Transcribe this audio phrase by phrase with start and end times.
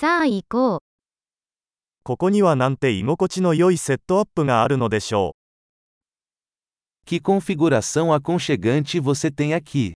[0.00, 0.78] さあ行こう。
[2.04, 5.32] ここにはなんて居心地の良いセットアップがあるのでしょ
[7.04, 9.90] Que configuração aconchegante você tem aqui.
[9.90, 9.94] う。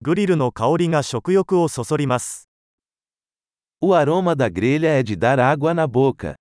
[0.00, 2.48] グリルの香りが食欲をそそります。
[3.80, 6.39] O aroma da grelha é de dar água na boca.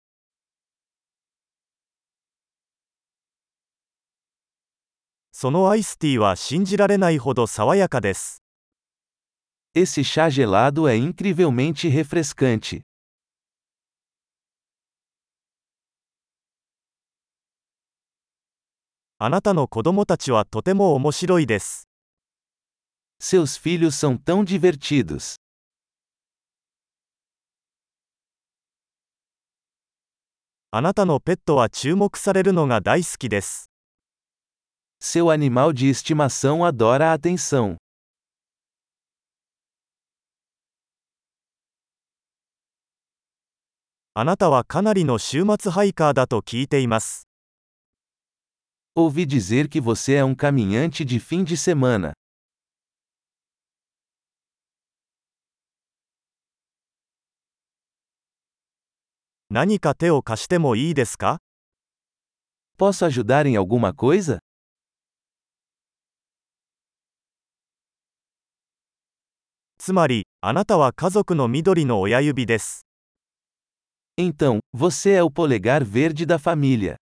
[5.41, 8.43] そのアイスティーは信じられないほど爽やかです。
[9.73, 12.81] Esse chá gelado é incrivelmente refrescante.
[19.17, 21.87] あなたの子供たちはとても面白いです。
[23.21, 25.37] Seus filhos são tão divertidos.
[30.71, 33.68] あなたのペットは注目されるのが大好きです。
[35.00, 37.76] Seu animal de estimação adora a atenção.
[44.16, 47.28] あなたはかなりの週末ハイカーだと聞いています。
[48.96, 52.14] Ouvi dizer que você é um caminhante de fim de semana.
[59.50, 61.38] 何か手を貸してもいいですか
[62.78, 64.38] Posso ajudar em alguma coisa?
[69.81, 72.85] つまり、あなたは家族の緑の親指です。
[74.17, 76.97] Então, você é o polegar verde da família.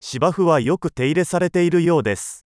[0.00, 2.46] 芝生はよく手入れされているようです。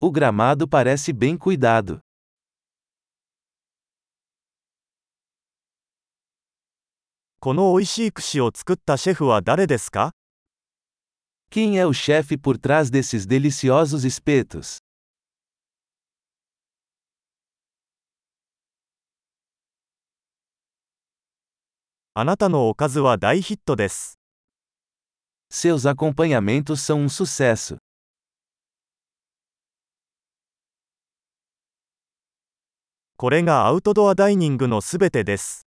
[0.00, 1.98] O gramado parece bem cuidado.
[7.40, 10.12] この美味しい串を作ったシェフは誰ですか
[11.49, 14.79] Quem é o chefe por trás desses deliciosos espetos?
[22.17, 24.17] あなたのおかずは大ヒットです。
[25.51, 27.77] Seus acompanhamentos são um sucesso.
[33.17, 35.65] これがアウトドアダイニングのすべてです。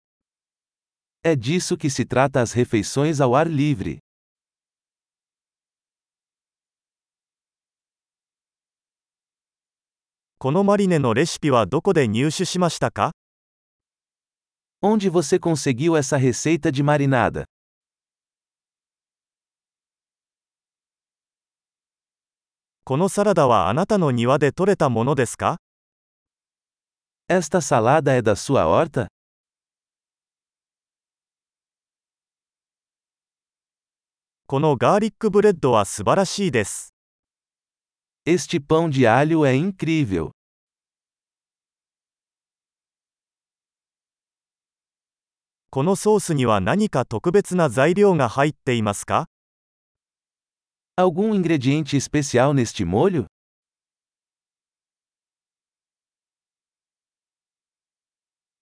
[1.23, 3.99] É disso que se trata as refeições ao ar livre.
[10.46, 13.14] このマリネのレシピはどこで入手しましたか
[14.80, 17.46] Onde você conseguiu essa receita de marinada?
[22.84, 25.58] このサラダはあなたの庭で採れたものですか
[27.28, 29.08] Esta salada é da sua horta?
[34.46, 36.94] このガーリックブレッドは素晴らしいです。
[38.28, 40.35] Este pão de alho é incrível.
[45.76, 49.28] このソースには何か特別な材料が入っていますか
[50.98, 53.26] Algum ingrediente especial neste molho?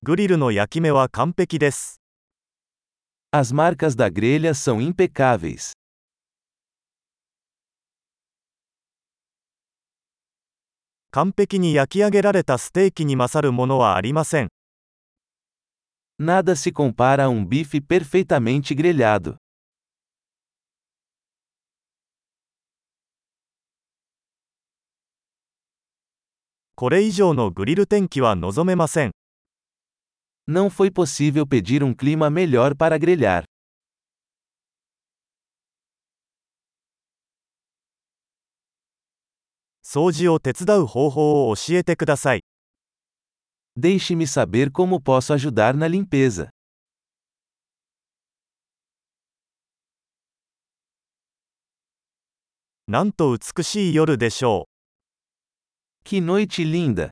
[0.02, 2.02] グリルの焼き目は完璧です。
[3.32, 5.74] As marcas da grelha são impecáveis.
[11.12, 14.50] 完璧に焼き上げられたステーキに勝るものはありません。
[16.19, 19.37] Nada se compara a um bife perfeitamente grelhado.
[26.75, 29.11] これ以上のグリル天気は望めません。
[30.49, 33.45] Não foi possível pedir um clima melhor para grelhar.
[39.83, 42.43] 掃除を手伝う方法を教えてください。
[43.76, 46.50] Deixe-me saber como posso ajudar na limpeza.
[56.04, 57.10] Que noite linda!